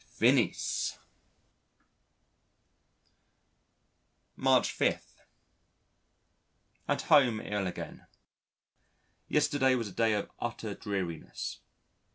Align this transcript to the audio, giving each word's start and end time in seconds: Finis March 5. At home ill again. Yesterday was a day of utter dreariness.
Finis 0.07 0.97
March 4.35 4.71
5. 4.71 4.99
At 6.87 7.03
home 7.03 7.39
ill 7.41 7.67
again. 7.67 8.07
Yesterday 9.27 9.75
was 9.75 9.89
a 9.89 9.91
day 9.91 10.13
of 10.13 10.31
utter 10.39 10.73
dreariness. 10.73 11.59